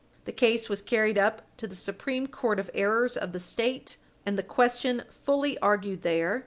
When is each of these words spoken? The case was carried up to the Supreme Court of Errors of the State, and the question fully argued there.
The 0.25 0.31
case 0.31 0.67
was 0.67 0.81
carried 0.81 1.19
up 1.19 1.43
to 1.57 1.67
the 1.67 1.75
Supreme 1.75 2.25
Court 2.25 2.57
of 2.57 2.71
Errors 2.73 3.15
of 3.15 3.33
the 3.33 3.39
State, 3.39 3.97
and 4.25 4.35
the 4.35 4.41
question 4.41 5.03
fully 5.11 5.59
argued 5.59 6.01
there. 6.01 6.39